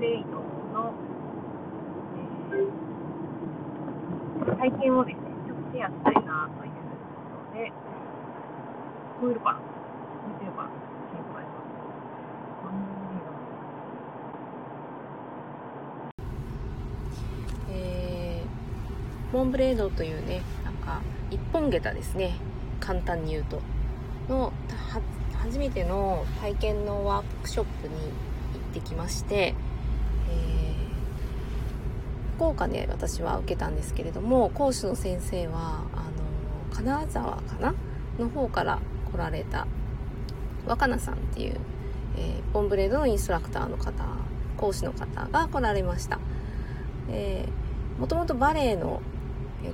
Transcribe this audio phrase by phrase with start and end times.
[0.00, 0.30] レイド
[0.72, 0.94] の、
[2.48, 6.78] えー、体験をですね、ちょっとシェアしたいなというこ
[7.52, 9.60] とで、聞こえるかな
[10.26, 10.70] 見てるかな
[11.12, 11.80] 心配します。
[17.70, 22.36] えー、モンブレードというね、なんか、一本下駄ですね。
[22.80, 23.60] 簡単に言うと。
[24.30, 24.54] の、
[25.34, 28.10] 初めての体験のワークショップに行っ
[28.72, 29.54] てきまして、
[30.30, 37.74] えー、福岡で私は受けたんですけれども講師の先生はあの金沢かな
[38.18, 38.78] の方から
[39.12, 39.66] 来られた
[40.66, 41.56] 若菜さんっていう、
[42.16, 44.04] えー、ポンブレードのインストラクターの方
[44.56, 46.18] 講師の方が来られました。
[47.98, 49.02] もともとバレエの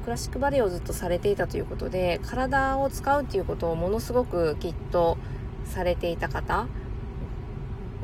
[0.05, 5.17] クラシックバレエをずっとされていたということで体を使うっていうことをものすごくきっと
[5.65, 6.67] されていた方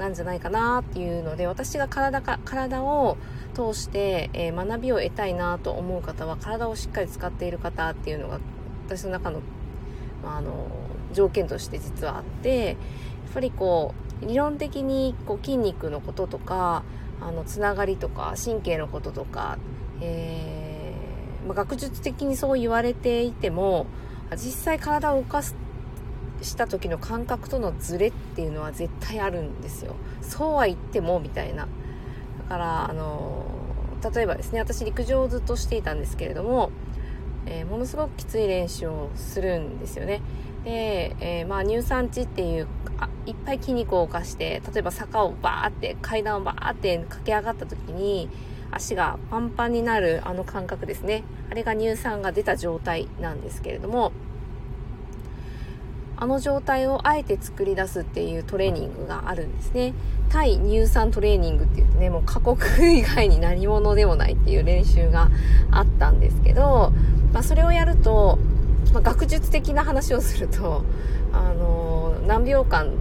[0.03, 3.17] なんじゃないかなっていうので私が体か体を
[3.55, 8.41] 通して、えー、学びを得たいなと思う方は体をしっかり使っている方っていうのが
[8.87, 9.41] 私の中の,、
[10.25, 10.67] まあ、あの
[11.13, 12.77] 条件として実はあってやっ
[13.33, 16.83] ぱりこう理論的にこう筋肉のこととか
[17.21, 19.59] あのつながりとか神経のこととか、
[20.01, 23.87] えー、まあ、学術的にそう言われていても
[24.33, 25.55] 実際体を動かす
[26.43, 29.95] した時の感覚とのズレっていうのは絶対あるんですよ。
[30.21, 31.67] そうは言ってもみたいな。
[32.39, 33.45] だからあの
[34.15, 36.71] 例えばですね私陸上をずっとしていたんですけれども、
[37.47, 40.21] えー、ものすごくきつい練習をするんですよね。
[40.65, 42.67] で、えー、まあ乳酸値っていう
[42.99, 48.29] あいっぱい筋肉を動かして例えば坂をバーって階段をバーって駆け上がった時に
[48.71, 51.25] 足がパンパンになるあの感覚ですね。
[51.51, 54.13] あれが乳酸が出た状態なんですけれども
[56.23, 59.93] あの状態をあえて作り出すっていうトレーニングがあるんですね。
[60.31, 65.31] 対乳酸トレーニングって言ってね、もう過酷以外に何者でもないっていう練習が
[65.73, 66.93] あったんですけど、
[67.33, 68.39] まあ、それをやると、
[68.93, 70.85] まあ、学術的な話をすると、
[71.33, 72.93] あの、何秒間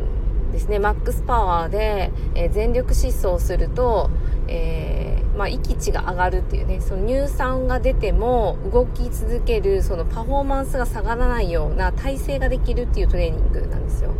[0.51, 4.09] ですね、マックスパワーで、えー、全力疾走すると、
[4.47, 5.10] えー、
[5.41, 14.11] まあ、息値が上がるっていうね、その乳酸が出ても動き続ける、そのパフォーマンスが下がらないような体勢ができるっていうトレーニングなんですよ。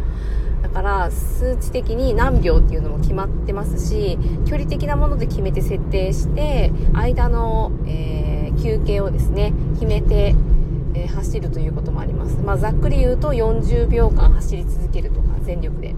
[0.64, 4.18] だから数値的に何秒っていうのも決まってますし
[4.48, 10.34] 距離的なもので決めて設定して間の、えー、休憩をですね決めて、
[10.96, 15.94] えー、走るということもあります、まあ、ざっくり言うと40秒間走り続けるとか全力で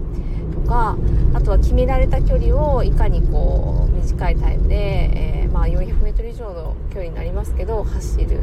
[0.73, 0.97] か
[1.35, 4.75] あとは決められた距離をいかにこう短いタイムで、
[5.45, 8.41] えー、まあ、400m 以上の距離になりますけど走る。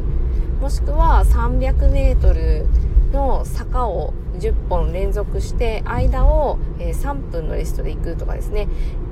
[0.61, 2.65] もしくは 300m
[3.11, 8.67] の坂を10本連続して間を、え3分のレストで行くとかですね。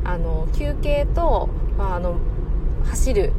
[0.05, 2.17] あの休憩と、まあ、あの
[2.85, 3.33] 走る、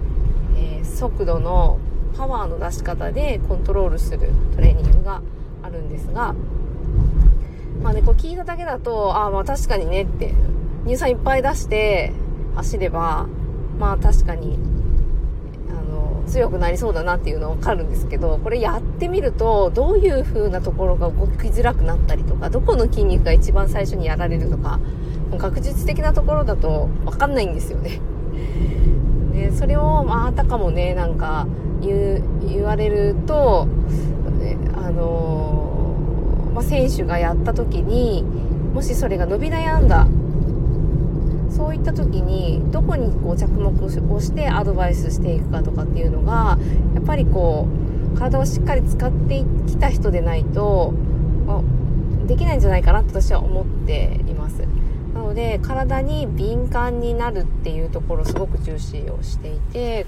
[0.56, 1.78] えー、速度の
[2.16, 5.22] パワーの出し方でコントロールするトレーニングが
[5.62, 6.34] あるんですが
[7.82, 10.34] まあね、こう聞いただけだと、ああ、まあ確かにねって、
[10.84, 12.12] 乳酸いっぱい出して
[12.54, 13.26] 走れば、
[13.78, 14.58] まあ確かに、
[15.70, 24.78] あの、強くなりそうだなっていうのはわかるんですけど、これやってみると、どういう風なところが動きづらくなったりとか、どこの筋肉が一番最初にやられるとか、
[25.38, 28.00] 学術的なところだとわかんないんですよね。
[29.32, 31.46] ねそれを、まあ、あたかもね、なんか
[31.80, 33.66] 言言われると、
[34.74, 35.39] あの
[36.60, 38.22] まあ、選手がやった時に
[38.74, 40.06] もしそれが伸び悩んだ
[41.50, 46.58] そういった時にどこにこう着目をしてアドバイスしていくかとかっていうのが
[46.94, 47.66] やっぱりこ
[48.14, 50.92] う体をしっかり使ってきた人でないと、
[52.26, 54.66] できないんじゃないかなと私は思っています。
[55.14, 60.06] なので体に敏感になるっていうところをすごく重視をしていて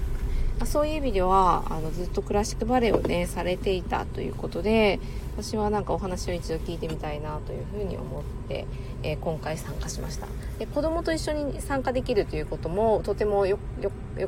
[0.63, 4.99] まそういう意味ではあのずっとクラシックバレエをねされていたということで
[5.37, 8.65] 私はなんかお話を一度聞いてみたいなというふうに思って、
[9.03, 10.27] えー、今回参加しました。
[10.59, 13.57] で子供と一緒に参加できるということもとてもよ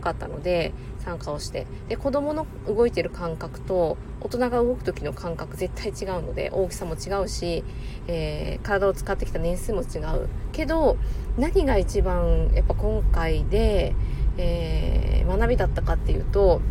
[0.01, 1.67] かったので参加をして。
[1.87, 7.63] で子供の動いてる感覚と大人が動く時の感覚絶対違うので大きさも違うし、
[8.07, 10.27] えー、体を使ってきた年数も違う。
[10.51, 10.97] けど
[11.37, 13.93] 何が一番やっぱ今回で、
[14.37, 16.61] えー、学びだったかっていうと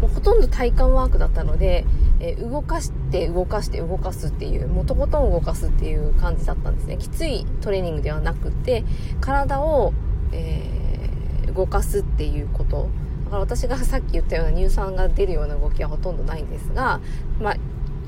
[0.00, 1.86] もうほとんど体幹ワークだったので
[2.20, 6.96] えー、動かして動かして動かすっていうもうとことん動かすっていう感じだったんですね。
[6.96, 8.84] きついトレーニングではなくて
[9.20, 9.92] 体を、
[10.32, 12.88] えー、動かすっていうこと。
[13.24, 17.00] だから私が さっき言ったような乳酸が出るような動きはほとんどないんですが、
[17.40, 17.56] まあ、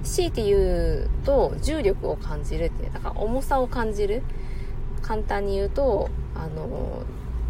[0.05, 4.23] 強いて言うと重力を感じるっていうだから重さを感じる。
[5.03, 7.03] 簡単に言うとあの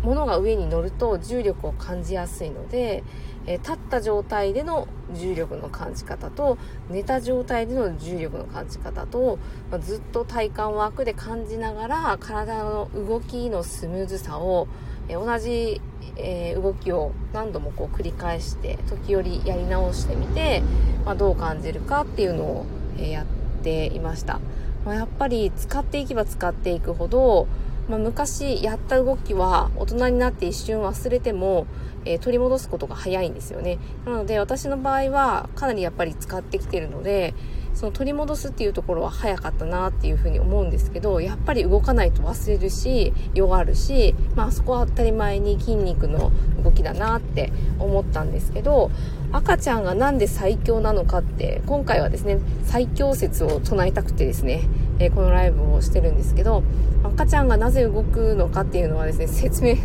[0.02, 3.02] 物が上に乗ると重力を感じやすいので、
[3.46, 6.58] え立った状態での重力の感じ方と
[6.90, 9.38] 寝た状態での重力の感じ方と、
[9.70, 14.68] ま、ずっと体感ワークで感じながら体の動きのスムーズさを、
[15.08, 15.80] え同じ、
[16.16, 20.62] え動きを何度もこう繰り返して時折やり直してみて、
[21.04, 22.66] ま、どう感じるかっていうのを、
[22.98, 23.26] えやっ
[23.62, 24.40] ていました、
[24.84, 27.46] ま、やっぱり使っていけば使っていくほど
[27.88, 31.66] まあ、昔やった動きは大人になって一瞬忘れても、
[32.04, 33.78] えー、取り戻すことが早いんですよね。
[34.04, 37.34] なので私の場合はかなりやっぱり使ってきてるので、
[37.78, 46.32] その取り戻すっていうところは早かったなっていうふうに思うんですけど、やっぱり動かないと忘れるし、弱るし、まあそこは当たり前に筋肉の
[46.64, 48.90] 動きだなって思ったんですけど、
[49.30, 54.62] 赤ちゃんがなんで最強なのかって、今回はですね、最強説を唱えたくてですね、
[54.98, 56.64] えー、このライブをしてるんですけど、
[57.04, 59.76] 赤ちゃんがなぜ動くのかっていうのはですね、説明、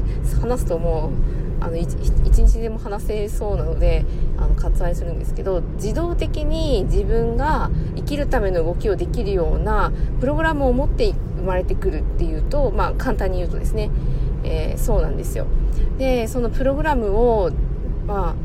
[0.42, 4.06] 話すともう、あの、一日でも話せそうなので、
[4.38, 13.90] あの、割愛するんですけど、自動的に自分が生きるための動きをできるようなプログラムを持って生まれてくるっていうと、まあ、簡単に言うとですね、
[14.44, 15.48] えー、そうなんですよ。
[15.98, 17.52] で、そのプログラムを、
[18.06, 18.36] まあ、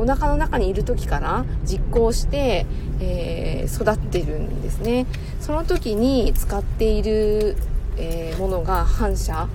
[0.00, 2.64] お腹の中にいる時から実行して、
[3.00, 5.06] えー、育ってるんですね。
[5.40, 7.56] その時に使っている、
[7.96, 9.48] えー、ものが反射。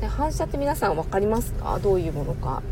[0.00, 1.78] で反射って皆さん分かりますか？
[1.82, 2.62] どういうものか。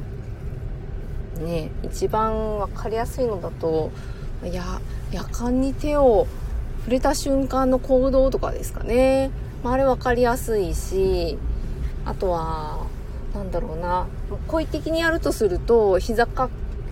[1.40, 3.90] ね、一番分かりやすいのだと、
[4.42, 4.80] や、
[5.12, 6.26] 夜間に手を
[6.80, 9.30] 触れた瞬間の行動とかですかね。
[9.62, 11.38] まあ、あれ分かりやすいし、
[12.04, 12.86] あとは、
[13.34, 14.06] なんだろうな、
[14.48, 16.48] 故意的にやるとすると、膝か、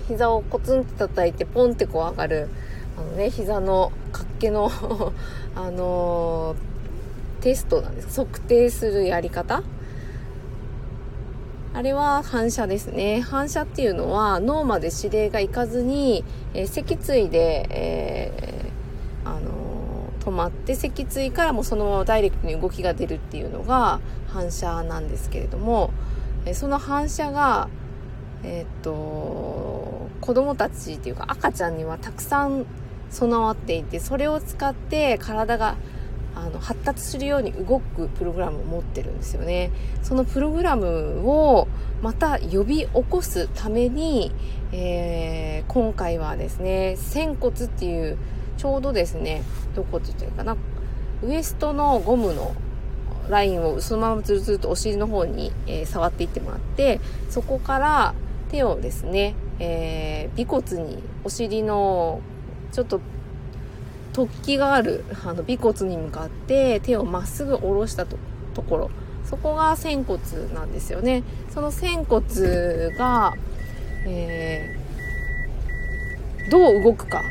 [0.06, 2.48] 膝をコツンって叩いてポンってこう上がる、
[2.96, 4.70] あのね、膝の活気の
[5.56, 9.62] あのー、テストなんです測定するやり方
[11.76, 13.20] あれは反射ですね。
[13.20, 16.24] 反射っていうのは脳まで指令がいかずに、
[16.54, 25.90] えー、脊椎で、えー、あのー、止まって脊椎からもそのままダイレクトに動きが出るっていうのが反射なんですけれども、
[26.46, 27.68] えその反射が、
[28.42, 28.90] えっと、
[30.22, 32.64] 子供たちっていうか赤ちゃんにはたくさん
[33.10, 35.76] 備わっていて、それを使って体が
[36.36, 39.70] あの発達するように動くプログラムを持ってるんですよね。
[40.02, 41.66] そのプログラムを
[42.02, 44.30] また呼び起こすために、
[44.70, 48.18] えー、今回はですね、仙骨っていう
[48.58, 49.42] ちょうどですね、
[49.74, 50.56] どこって言ったらいいかな、
[51.22, 52.54] ウエストのゴムの
[53.30, 57.00] ラインをそのままずるずるとお尻の方に、えー、触っていってもらって、
[57.30, 58.14] そこから
[58.50, 62.20] 手をですね、えー、尾骨に、お尻の
[62.72, 63.00] ちょっと
[64.16, 68.16] 突起があるあの尾骨に向かって手をまっすぐ下ろしたと
[68.54, 68.90] ところ。
[69.26, 70.18] そこが仙骨
[70.54, 71.22] なんですよね。
[71.52, 72.24] その仙骨
[72.96, 73.34] が、
[74.06, 77.24] えー、どう動くか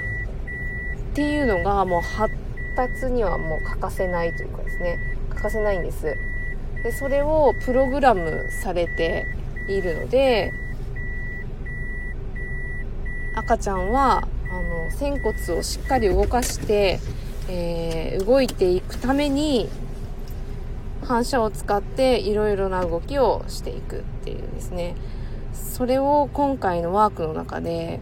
[1.13, 2.35] っていうのがもう発
[2.75, 4.99] 達にはもう欠かせないというかですね。
[5.31, 6.15] 欠かせないんです。
[6.83, 9.25] でそれをプログラムされて
[9.67, 10.53] いるので
[13.33, 16.99] 赤ちゃんはあの仙骨をしっかり動かして、
[17.49, 19.69] えー、動いていくために
[21.03, 24.95] 反射を使っていろいろな動きをしていくっていうですね。
[25.53, 27.99] それを今回のワークの中で、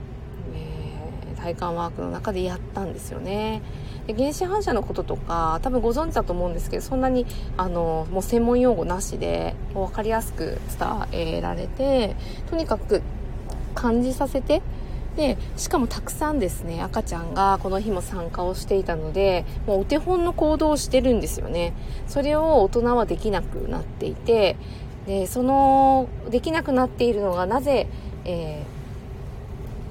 [0.55, 3.61] えー、体感ワークの中でやったんですよね。
[4.07, 7.25] で原子反射のこととか多分ご存知だと思うんですけどそんなに
[7.55, 12.15] あのもう専門用語なしで分かりやすく伝えられて
[12.49, 13.01] とにかく
[13.73, 14.61] 感じさせて
[15.15, 21.73] でしかもたくさんですね赤ちゃんがこの日も参加をしていたのでもうお手本の行動をしてるんですよね。
[22.07, 24.55] それを大人はできなくなっていて
[25.05, 27.87] でそのできなくなっているのがなぜ、
[28.25, 28.63] え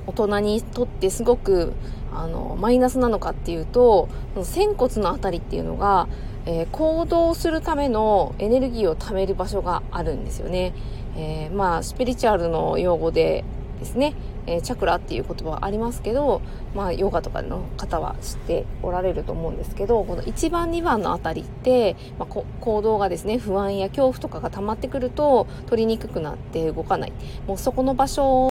[0.07, 1.73] ー、大人にとってすごく
[2.13, 4.09] あのマイナスなのかっていうと
[4.43, 6.09] 仙骨の辺りっていうのが、
[6.47, 10.75] えー、行動するためのエネルギーを貯める場所があるんですよね、
[11.17, 13.45] えー、まあスピリチュアルの用語で
[13.79, 14.15] ですね。
[14.47, 16.43] えー、チャクラっていう言葉はありますけど、
[16.75, 27.13] まあ、ヨガとかの方は知っておられると思うんですけど、この1番、2番のあたりって、まあ、行動がですね、不安や恐怖とかが溜まってくると、取りにくくなって動かない。
[27.47, 28.49] もうそこの場所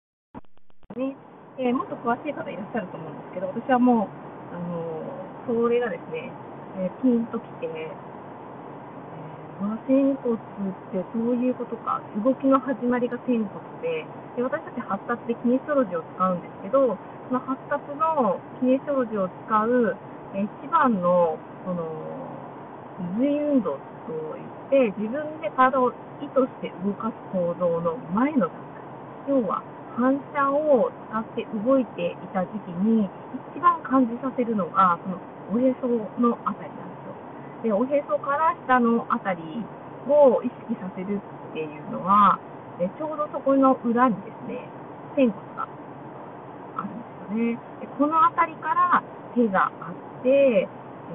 [0.97, 1.17] ね、
[1.59, 4.09] えー、もっと詳しい方いらっしゃると思うんですけど、私はもう、
[4.55, 6.33] あのそれがですね、
[6.79, 7.69] えー、ピンときて、
[9.59, 10.39] あ、仙骨っ
[10.93, 12.03] てそういうことか。
[12.15, 14.05] 動きの始まりが仙骨で、
[14.37, 16.99] で私たち発達でキネシオロジーを使うんですけど、
[17.29, 19.97] その発達のキネシオロジーを使う、
[20.37, 21.87] 一番の、その、
[23.19, 28.85] 髄運ンドといって、自分で体を意図して動かす行動の前の段階。
[29.27, 29.63] 要は、
[29.97, 33.09] 反射を使って動いていた時期に、
[33.55, 35.89] 一番感じさせるのが、そのおへそ
[36.21, 36.86] のあたりなんです。
[37.63, 39.43] で、おへそから下のあたり
[40.09, 41.21] を意識させる
[41.51, 42.39] っていうのは、
[42.79, 44.69] でちょうどそこの裏にですね、
[45.17, 45.69] 仙骨が
[46.77, 47.59] あるんですよね。
[47.81, 49.03] でこの辺りから
[49.35, 50.69] 手があって、え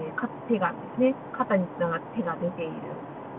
[0.10, 2.74] ー、か手がですね、肩につながって手が出ている。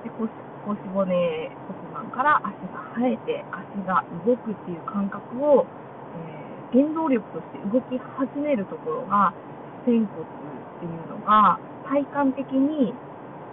[0.05, 0.31] で腰
[0.63, 5.67] 腰骨骨盤から足が生えて、足が動くっていう感覚を、
[6.73, 9.35] えー、原動力として動き始めるところが、
[9.85, 10.25] 仙骨っ
[10.79, 11.59] ていうのが、
[11.89, 12.95] 体感的に、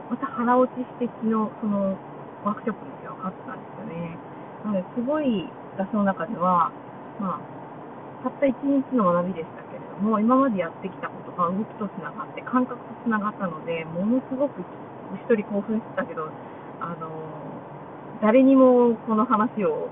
[0.09, 1.31] また腹落ちして昨日、
[1.61, 1.97] その、
[2.43, 4.17] ワークショップで分かったんですよね。
[4.65, 6.71] なので、すごい、私の中では、
[7.19, 7.59] まあ、
[8.23, 14.61] たった1日の学びでしたけれども、今までやってきたことが動きとつながって、感覚とつながったので、ものすごく
[15.15, 16.29] 一人興奮してたけど、
[16.81, 17.09] あの、
[18.21, 19.87] 誰にもこの話を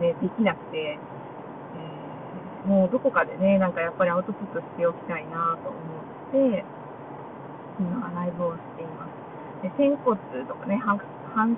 [0.00, 6.64] ですね、できなくて、え、もうどこかでね、なんかやっぱりアウトプットしておきたいなと思って、
[7.78, 9.18] 今ライブをしています。
[9.62, 10.98] で、仙骨とかね、反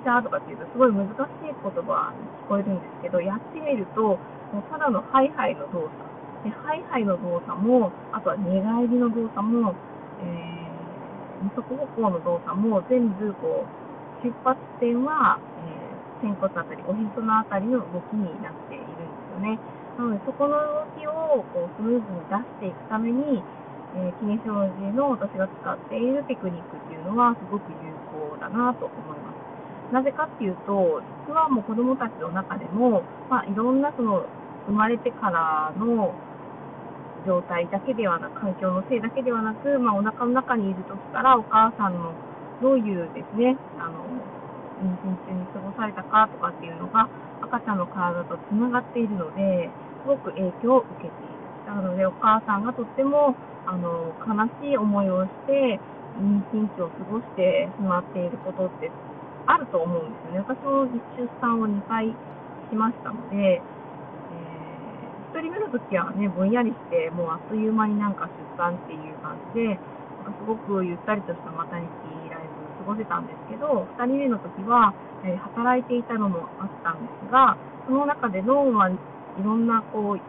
[0.04, 1.12] 射とかっていうとすごい難し
[1.44, 4.16] い言葉に聞こえるんですけど、やってみると、
[4.52, 6.10] もうただのハイハイの動作。
[6.44, 9.74] で、ハイハイの動作も、あとは寝返りの動作も、
[10.20, 15.40] えー、二足歩行の動作も全部こう、出発点は、
[16.20, 19.58] えー、仙骨あたり、おへそのあたりの動きになっているんですよね。
[19.96, 23.42] なので、そこの動きをこうスムーズに出していくために、
[23.96, 29.94] えー、キネシオロジーの私が使っているテクニックっていうのはすごく有効だなと思います。
[29.94, 34.24] なぜかっていうと、実はもう子供たちの中でも、まあ、いろんなその
[34.66, 36.14] 生まれてからの
[37.26, 42.14] 状態だけではなく、環境のせいだけではなく、まあ、お腹の中にいる時からお母さんの
[42.62, 44.06] どういうですね、あの、
[44.80, 47.08] 妊娠中に過ごされたかとかっていうのが
[47.42, 49.68] 赤ちゃんの体とつながっているので、
[50.04, 51.39] すごく影響を受けている。
[51.70, 53.34] なので、お母さんがとっても、
[53.66, 55.78] あの、悲しい思いをして、
[56.18, 58.90] 妊娠期を過ごしてしまっていることって
[59.46, 60.44] あると思うんですよね。
[60.46, 74.92] 私も出産を2回しましたので、えー、1人目の時はね、ぼんやりして、もうあっという間になんか出産っていう感じで、すごくゆったりとしたマタニティライブ過ごせたんですけど、2人目の時は、
[75.24, 78.98] えー、働いていたのもあったんですが、その中で脳はい
[79.42, 80.20] ろんなこう、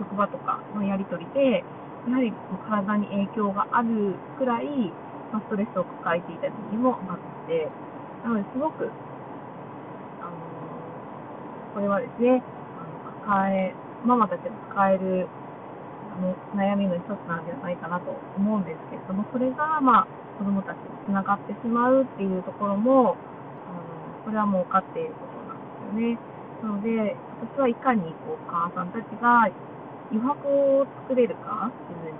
[0.00, 1.60] 職場とかのやり取りで、
[2.08, 2.32] やはり
[2.64, 4.64] 体に影響があるくらい、
[5.32, 7.68] ま、ストレスを抱えていた時期もあって、
[8.24, 8.88] なので、すごく、
[10.24, 10.32] あの
[11.74, 12.40] これはですね、
[12.80, 13.74] あの抱え、
[14.06, 15.28] ママたちが抱える
[16.10, 20.06] あの悩みの一つなんじゃないかなと思うんですけれども、それが、まあ、
[20.38, 23.16] 子供たちにつながってしまうっていうところも、
[23.68, 23.84] あの
[24.24, 26.18] これはもう分かっていることなんですよね。
[26.62, 27.16] なので、
[27.56, 29.48] 私はいかにこうお母さんたちが
[30.10, 32.10] 余白を作れるか、自分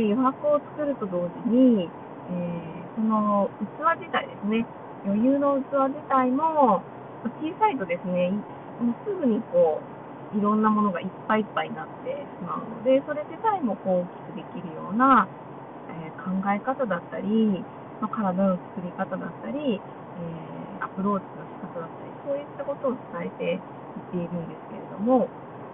[0.00, 0.08] に。
[0.08, 4.66] で、余白を作ると同時に、えー、その器自体ですね、
[5.04, 6.82] 余裕の器自体も
[7.38, 8.32] 小さいとですね、
[8.80, 9.80] もうすぐにこ
[10.34, 15.28] う、いろんなものがいっぱいいっぱいになってしまうので、それ自体もこう大きくできるような、
[15.88, 17.62] えー、考え方だったり、
[18.00, 23.60] まあ、体の作り方だったり、えー、アプローチの仕方だったり、そういったことを伝えていっ
[24.10, 25.28] ているんですけれども、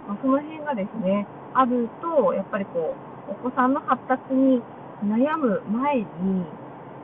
[0.09, 2.95] まあ、その辺がですね、あると、やっぱりこ
[3.29, 4.63] う、お子さんの発達に
[5.05, 6.47] 悩む前に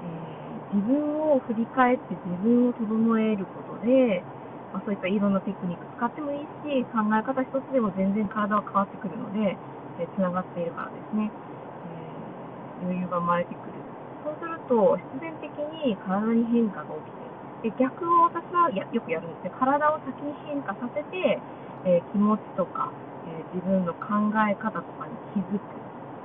[0.02, 4.22] え、自分を振り返って自分を整えることで、
[4.72, 9.56] まあ、そういったいろんなテクニック使ってもいいし、考え方一つでも全然体は変わってくるので、
[9.98, 11.30] えー、繋がっているからですね、
[12.82, 13.72] えー、余裕が生まれてくる。
[14.24, 15.48] そうすると、必然的
[15.82, 17.28] に体に変化が起きて、
[17.58, 19.52] で逆を私はやよくやるんですね。
[19.58, 21.40] 体を先に変化させて、
[21.84, 22.90] えー、気持ちとか、
[23.26, 24.08] え自分の考
[24.48, 25.62] え方とかに気づく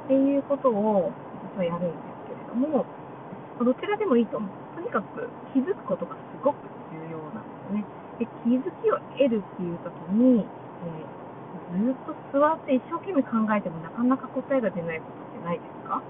[0.06, 1.12] っていうことを
[1.56, 2.86] 私はやるんですけれども、
[3.64, 4.50] どちらでもいいと思う。
[4.76, 6.58] とにかく気づくことがすごく
[6.92, 7.86] 重要なんですよね。
[8.20, 10.46] で気づきを得るっていう時に、
[11.74, 16.02] えー、ずっと座って一生懸命考えてもなかなか答えが出ないことってないですか？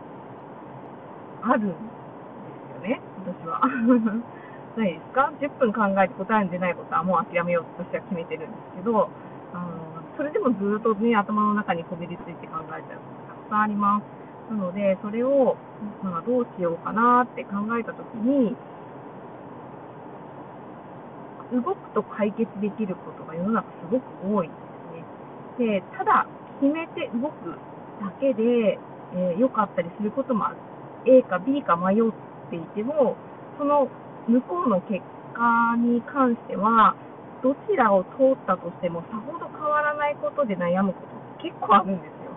[1.44, 3.62] あるんですよね、私は。
[4.76, 9.10] ないですか ?10 分考えて答えの出ないことはもう諦めようと私は決めてるんですけど、
[10.16, 14.02] それでもずっとね、頭の中にこびりついて考えちゃうことたくさんありま
[14.50, 14.52] す。
[14.52, 15.56] なので、それを、
[16.04, 18.56] まあ、どうしようかなって考えたときに、
[21.54, 24.58] 動くと解決できることが世の中すごく多いんで
[25.58, 25.82] すね。
[25.82, 26.28] で、ただ、
[26.62, 27.58] 決めて動く
[28.02, 28.78] だけで、
[29.16, 30.58] えー、良かったりすることもある。
[31.06, 31.98] A か B か迷っ
[32.50, 33.16] ていても、
[33.58, 33.90] その
[34.28, 35.02] 向こうの結
[35.34, 36.96] 果に関しては、
[37.44, 42.32] どちらを通ったとしてもさほど変わないことで悩むことって結構あるんですよ。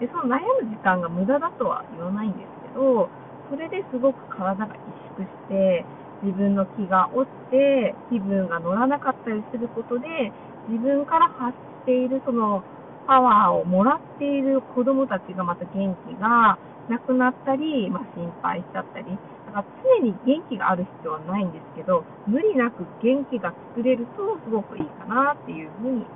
[0.00, 3.08] で、その悩む時間が無駄だとは言わないんですけど、
[3.50, 4.78] それですごく体が萎
[5.16, 5.84] 縮して、
[6.22, 10.32] 自分の気が落ちて、気分が乗らなかったりすることで、
[10.68, 11.52] 自分から発
[11.84, 12.64] しているその
[13.06, 16.58] パワーをもらっている子供たちがまた元気が
[16.88, 19.06] なくなったり、まあ、心配しちゃったり、
[19.46, 19.64] だから
[20.00, 26.06] 常に元気がある必要はないんですけど、無理なく元気が作れるとすごくいいかなっていうふうに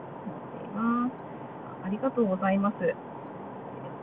[0.79, 1.29] 思っています。
[1.85, 2.77] ありがとうございます。
[2.85, 2.95] えっ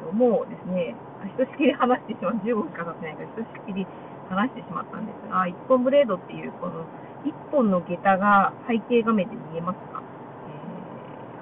[0.04, 3.88] と、もうですね、ひとしきり話してしまう、15分しか経ってないから、ひとしきり
[4.30, 6.86] 話してしまったんですが、一本ブレードっていう、この
[7.26, 10.02] 一本の下駄が背景画面で見えますか、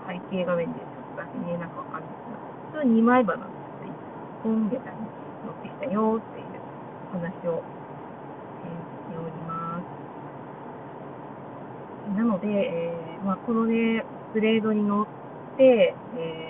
[0.08, 3.96] えー、背景画面でちょっとだけ見えなくわかるんですが、普通2枚刃なんですけど、一
[4.44, 5.00] 本下駄に
[5.48, 6.60] 乗ってきたよっていう
[7.12, 7.64] 話を、
[8.64, 10.04] えー、しております。
[12.18, 15.23] なので、えー、まあ、このね、ブレードに乗って、
[15.62, 15.94] え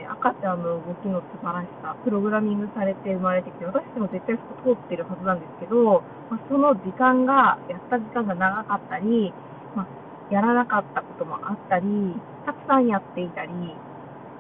[0.08, 9.34] ー、赤ちゃんの動きの素晴らしさ、プログラミングされて生まれてきて、私でも絶対そこ通ってるはずなんですけど、まあ、その時間が、やった時間が長かったり、
[9.76, 9.88] まあ、
[10.34, 11.86] やらなかったこともあったり、
[12.46, 13.52] たくさんやっていたり、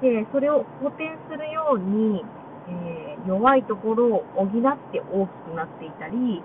[0.01, 2.23] で、それを補填するように、
[2.67, 4.51] えー、弱いところを補っ
[4.91, 6.41] て大きくなっていたり、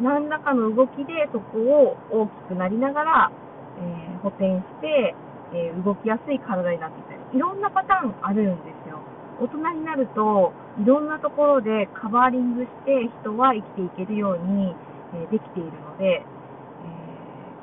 [0.00, 3.32] 何らかの動きでそこを大きくなりながら、
[3.78, 5.14] えー、補填して、
[5.52, 8.98] えー、動きやすい体になっていたり、いろんなパターンあるんですよ。
[9.40, 14.74] 大人になると、いろんなところでカバーリングして人は生きていけるように、
[15.14, 16.24] え、できているので、え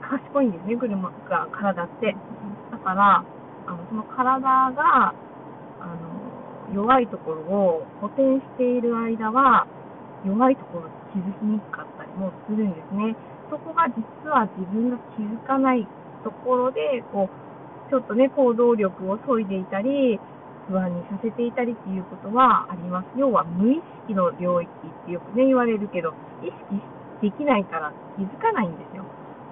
[0.01, 2.15] ー、賢いんですね、車が、体って。
[2.71, 3.23] だから、
[3.67, 4.39] あのその体
[4.71, 5.95] が、あ
[6.71, 9.67] の、弱いところを補填している間は、
[10.25, 13.15] 弱いところ気づきにくかったりもするんですね。
[13.49, 15.87] そこが実は自分が気づかない
[16.23, 17.46] ところで、こう、
[17.89, 20.19] ちょっとね、行動力を削いでいたり、
[20.67, 23.07] 不安にさせていたりっていうことはあります。
[23.15, 29.03] 要は無意識の領域ってよくね、言われるけど、意識できないから気づかないんですよ。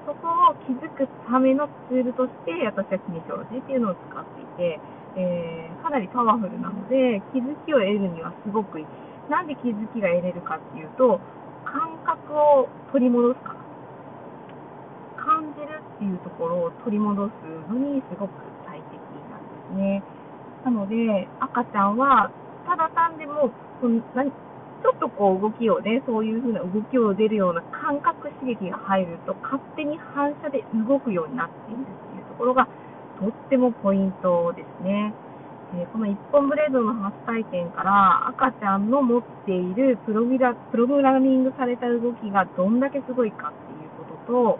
[0.06, 4.80] そこを気づくためのツールとして、私はキネショロジーっていうのを使っていて、
[5.18, 8.86] えー、かなりパワフルなので、気づきを得るにはすごくいい。
[9.32, 11.20] なんで気づきが得れるかっていうと、
[11.66, 13.65] 感覚を取り戻すから。
[15.26, 17.32] 感じるっていうところを取り戻す
[17.68, 18.32] のにすごく
[18.66, 20.04] 最適なんですね。
[20.64, 22.32] なので、赤ちゃんは、
[22.66, 23.50] ただ単でも、
[23.82, 32.68] その何ちょっとこう動きをね、そういう風な動きを出るような感覚刺激が入ると、勝手に反射で動くようになっているっていうところが、
[33.20, 35.14] とってもポイントですね。
[35.74, 44.60] えこの一本ブレードの初体験から赤ちゃんの持っているプログラプログラミングされた動きがどんだけすごいかっていうこと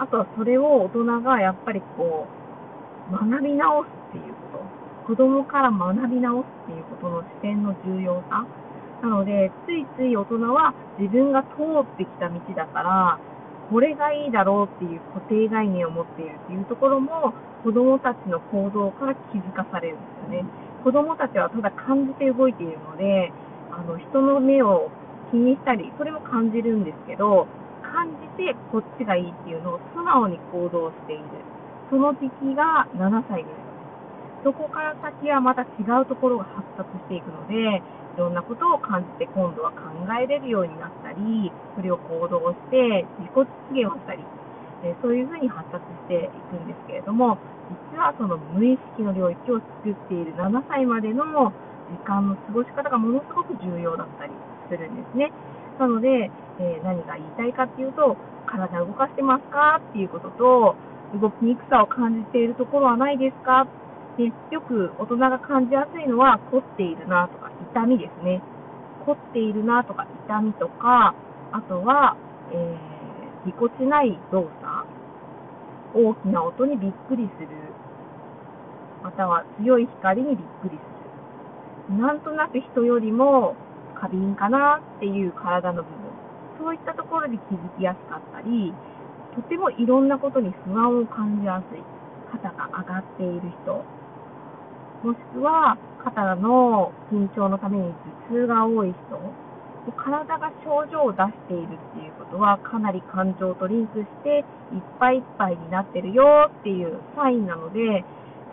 [0.00, 4.58] あとはそれを大人がやっぱりこう、学び直すっていうこ
[5.06, 5.12] と。
[5.12, 8.46] 子供から学び直すっていうことの視点の重要さ。
[9.02, 13.18] なので、ついつい大人は自分が通ってきた道だから、
[13.70, 20.48] これがいいだろうっていう固定概念を持っているっていうところも、子供たちの行動から気づかされるんですよね。
[20.82, 23.32] 子供たちはただ感じて動いているので、
[23.70, 24.88] あの、人の目を
[25.30, 27.46] 気にしたり、それも感じるんですけど、
[27.90, 31.24] 感じてこっちがいいっていうのを素直に行動している。
[31.90, 33.70] その時期が7歳ぐらい。
[34.42, 37.82] そこから先はまた違うところが発達していくので、
[38.16, 44.24] いろんなことを感じて今度は考えれるようになったり、それを行動して自己実現をしたり、
[44.82, 47.36] えそういうふうに発達していくんですけれども、
[47.92, 51.52] 実はその無意識の領域を作っている7歳までの
[51.90, 54.32] 時間の過ごし方がものすごく重要だったり
[54.70, 55.30] するんですね。
[55.80, 58.16] なので、えー、何が言いたいかっていうと、
[58.46, 59.80] 体を動かしてますか？
[59.80, 60.76] っていうことと、
[61.18, 63.66] 動きにくさを感じているところはないですか？
[64.18, 68.42] でよく大人が感じやすいのは、凝っているなとか、痛みですね。
[69.06, 71.14] 凝っているなとか、痛みとか、
[71.52, 72.16] あとは、
[72.52, 74.86] えー、ぎこちない動作、
[75.94, 77.48] 大きな音にびっくりする、
[79.02, 80.76] または強い光にびっくり
[81.88, 81.96] する。
[81.96, 83.56] なんとなく人よりも
[84.00, 85.98] 過敏かなっていう体の部分。
[86.58, 88.72] そういったところで気づきやすかったり、
[89.36, 91.82] とてもいろんなことに不安を感じやすい。
[92.32, 93.84] 肩が上がっている人。
[95.02, 97.92] もしくは、肩の緊張のために
[98.28, 99.50] 頭痛が多い人。
[99.96, 108.04] 体が症状を出しているっていうことは、かなり感情とリンクして、いっぱいいっぱいになってるよっていうサインなので、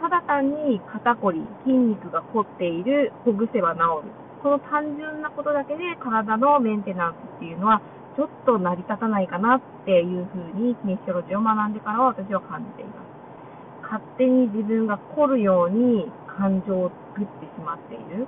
[0.01, 4.26] ただ単に肩こり、筋肉が凝っている、ほぐせば治る。
[4.47, 7.81] この単純なことだけで体のメンテナンスっていうのは
[8.15, 13.03] ちょっと成り立たないかなっていうふうに、キネシオロジーを学んでからは私は感じていま
[13.83, 13.99] す。
[13.99, 18.25] 勝手に自分が凝るように感情を作ってしまっている。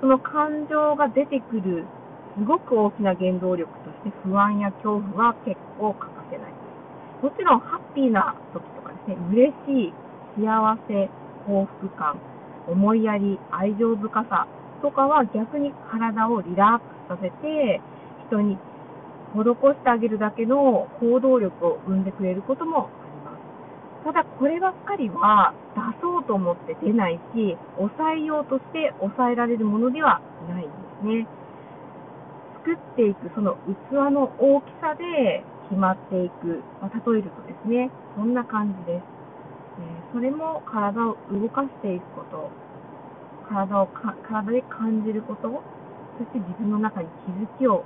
[0.00, 1.84] その感情が出てくる
[2.40, 6.52] すごく大きな原動力として不安や恐怖は結構欠かせない。
[7.20, 11.10] もちろんハッピーな時とかですね、嬉しい、幸せ、
[11.44, 12.16] 幸福感、
[12.66, 14.48] 思いやり、愛情深さ
[14.84, 17.80] とかは逆に体をリラックスさせて、
[18.28, 18.58] 人に
[19.32, 24.04] 施してあげるだけの行動力を生んでくれることもあります。
[24.04, 30.20] ただこればっかりは出そうと思って出ないし、抑えようとして抑えられるものでは
[30.50, 31.26] ないんですね。
[32.60, 33.56] 作っていくその
[33.88, 39.02] 器の大きさで決まっていく、まあ、例えるとですね、そんな感じです。
[39.80, 42.63] え、それも体を動かしていくこと、
[43.48, 45.62] 体をか体で感じること、
[46.18, 47.84] そして自分の中に気づきを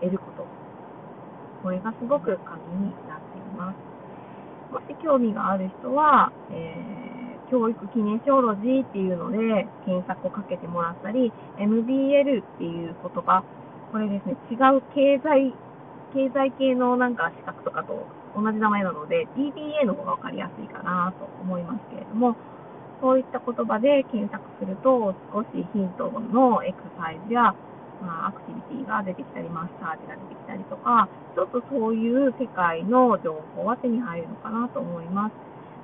[0.00, 0.46] 得ること。
[1.62, 3.96] これがすごく鍵になっています。
[4.72, 9.38] もし興味がある人は、えー、教育記念シオロジーっていうので
[9.84, 13.44] 検索をかけてもらったり、MBL っていう言葉、
[13.92, 15.54] これですね、違う経済、
[16.12, 22.36] 経済系のなんか資格とかと同じ名前なので、DBA の方がわかりやすいかなと思いますけれども、
[23.00, 27.54] そういった言葉で検索すると、少しヒントのエクササイズや、
[28.00, 35.32] まあ、アクティビティが出てきたり、マッサージが出てきたりとか、ちょっとそういう世界の情報は手に入るのかなと思います。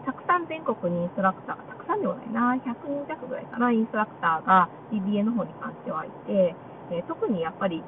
[0.04, 6.54] たくさん全国にインストラクター、たくさんではないな、100人弱ぐらいかな、インストラクターが DBA の方に関してはいて、
[6.90, 7.82] えー、特にやっぱり、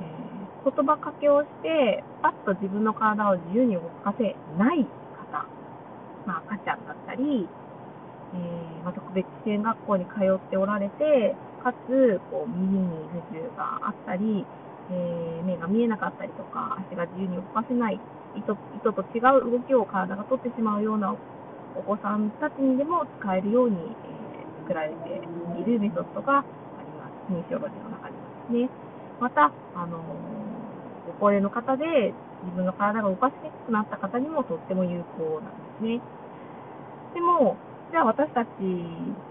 [0.00, 4.86] えー、言葉かけをして、パッと自分の体を自由に動かせない
[5.30, 5.46] 方、
[6.26, 7.48] まあ、赤ちゃんだったり、
[8.34, 14.46] えー、まあ、特別支援学校に通っておられて、かつ、こう、耳に不自由があったり、
[14.90, 18.00] えー、目が見えなかったりとか、足が自由に動かせない、
[18.36, 21.14] 意図意図と違う動きを体がとってしまうような
[21.76, 25.08] お子さんたちにでも使えるように、えー、作られて
[25.60, 27.32] いるメソッドがあります。
[27.32, 28.70] ミニシオロジの中にですね。
[29.20, 29.98] また、あの
[31.06, 36.00] ご高齢の方で自分の体が動かしにくくなった方にもとっても有効なんですね。
[37.14, 37.56] でも、
[37.90, 38.48] じゃあ私たち、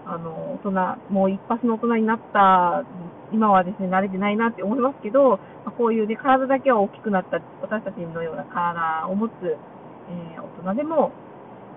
[0.04, 0.70] あの、大
[1.08, 2.84] 人、もう一発の大人になった
[3.32, 11.12] 今はですね、慣れてないなって思いますけど、ま、こういうね、体だけは大きくなった私たちのような体を持つ、えー、大人でも、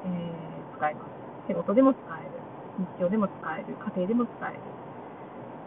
[0.05, 1.47] えー、使えます。
[1.47, 2.29] 仕事でも使える。
[2.99, 3.77] 日常でも使える。
[3.79, 4.59] 家庭でも使える。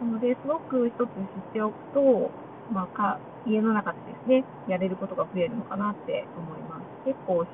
[0.01, 2.29] なので、すごく一つ知っておくと、
[2.71, 6.83] まあ、か家の中でですね、やれることが増えるのかなって思います。
[7.05, 7.45] 結構、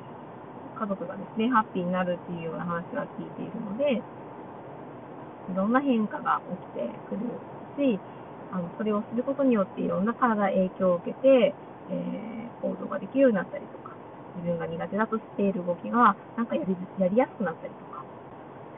[0.73, 4.01] 家族がですね、ハッピーになるっていうような話は聞いているので、
[5.51, 6.41] いろんな変化が
[6.75, 7.21] 起きてくる
[7.77, 7.99] し、
[8.51, 11.55] あのそれをすることによっていろんな体影響を受けて、
[11.89, 13.95] えー、行動ができるようになったりとか、
[14.38, 18.03] 自分が苦手だとしている動きが、なんかやりやりやすくなったりとか、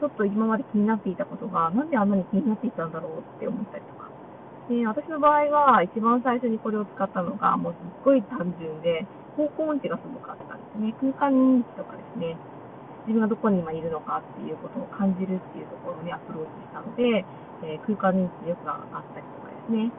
[0.00, 4.08] ちょっと今まで気になっていたことが、なんであんなに気になっていたんだろうって思ったりとか。
[4.68, 9.06] で、私の場合は、一番最初にこれを使ったのが、もうすっごい単純で、
[9.36, 11.12] 方向音痴がすごかったんですね。
[11.12, 12.36] 空間認知とかですね、
[13.06, 17.24] 自分がどこに今いるのかっていうことを感じるっていうところにアプローチしたので、
[17.62, 19.92] えー、空間認知力があったりとかですね。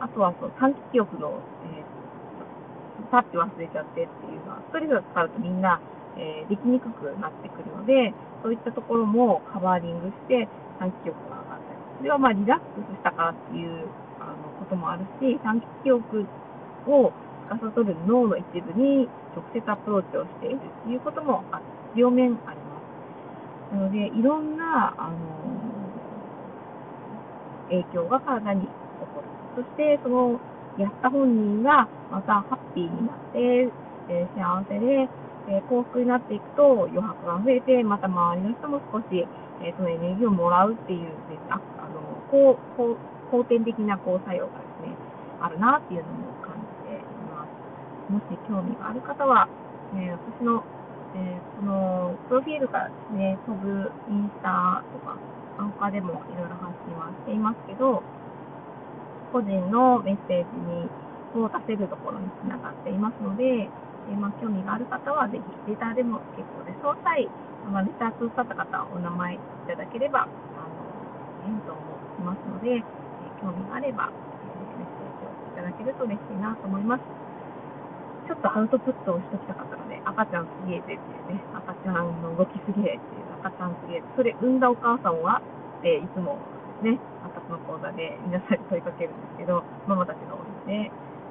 [0.00, 5.80] あとはそう短期記憶の、えー、パッて忘れちゃってっていうのは、ストレスがかかるとみんな、
[6.16, 11.78] えー、できにくくなってくるので、そういったところもカバーリングして短期記憶が上がったり。
[11.98, 13.88] それはまあリラックスしたからっていう
[14.20, 16.26] あのこともあるし、短期記憶
[16.88, 17.12] を
[17.48, 21.44] 司る脳の一部に直接アプローチをしているっていうことも
[21.94, 22.80] 両面ありま
[23.70, 23.74] す。
[23.74, 25.16] なので、いろんな、あの
[27.70, 29.22] 影響が体に起こ
[29.56, 29.62] る。
[29.62, 30.40] そして、その、
[30.78, 33.70] やった本人がまたハッピーになって、
[34.08, 35.08] えー、幸せで、
[35.48, 39.26] えー、幸福になっていくと余白が増えて、また周りの人も少し、
[39.62, 41.10] えー、そのエネルギーをもらうっていう、ね、
[41.48, 42.96] ああのこうこう
[43.30, 44.96] 後天的なこう作用がですね、
[45.40, 46.23] あるなっていうのも。
[48.08, 49.48] もし興味がある方は、
[49.96, 50.64] え私の、
[51.14, 55.16] えこのプロフィールからですね、飛ぶインスタとか、
[55.58, 58.02] アンカーでもいろいろ発信はしていますけど、
[59.32, 60.86] 個人のメッセージに
[61.34, 66.78] を出せるところにつながっていますので、えまあ、興味がある方はぜひレターでも結構です。
[66.82, 67.26] その際、
[67.66, 70.86] まあ、レターくださった方はお名前いただければ、あの、
[71.42, 72.82] 返答もしますので、え
[73.42, 77.23] 興味があれば、えメッセージをいただけると嬉しいなと思います。
[78.24, 86.40] ちょっとアウトプットをしてきたかったので、赤ちゃんすげえぜっていうね、赤ちゃんの動きすげえっていう、赤ちゃんすげえ、それ産んだお母さんはっていつも
[86.82, 90.90] ね、発達の講座で皆さんに問いかけるんですけど、ママたちが多いので、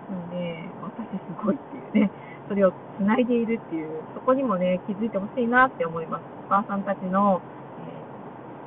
[0.09, 1.59] なので、私すごいっ
[1.93, 2.11] ていうね、
[2.47, 6.23] それをつないでいるっていう、そこにもね、気づいてほしいなって思います。
[6.45, 7.41] お母さんたちの、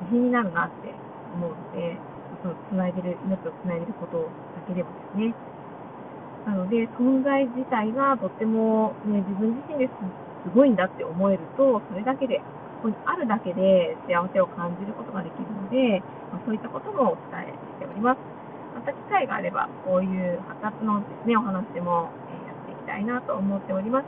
[0.01, 0.93] えー、自信になるなって
[1.35, 1.97] 思うので、
[2.41, 5.33] そのつないでる、命をつないでることだけでもですね。
[6.47, 9.91] なので、存在自体がとっても、ね、自分自身です
[10.47, 12.39] すごいんだって思えると、それだけで、
[12.79, 15.99] ここにあるだけで幸せを感じることができるので、
[16.31, 18.19] まあ、そういったこともお伝えしております。
[18.75, 24.05] また機会があれば、こういう発達のですね、お話も、え、やっていきたいなと思っております。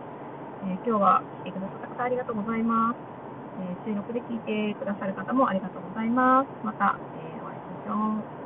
[0.64, 2.96] えー、今日は来てくださった方ありがとうございます。
[3.60, 6.48] えー、収録で聞いてくださる方もありがとうございます。
[6.64, 8.39] また、えお会いしましょう。